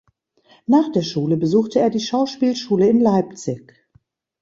Nach 0.65 0.91
der 0.91 1.03
Schule 1.03 1.37
besuchte 1.37 1.79
er 1.79 1.91
die 1.91 1.99
Schauspielschule 1.99 2.87
in 2.89 3.01
Leipzig. 3.01 3.75